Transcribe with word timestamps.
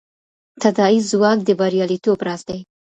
تداعي 0.61 0.99
ځواک 1.09 1.39
د 1.43 1.49
بریالیتوب 1.59 2.19
راز 2.27 2.41
دی. 2.49 2.59